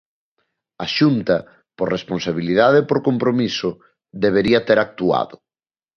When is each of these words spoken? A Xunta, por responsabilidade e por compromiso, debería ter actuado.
A 0.85 0.87
Xunta, 0.97 1.37
por 1.77 1.87
responsabilidade 1.95 2.77
e 2.79 2.87
por 2.89 2.99
compromiso, 3.09 3.69
debería 4.23 4.65
ter 4.67 4.77
actuado. 4.81 5.35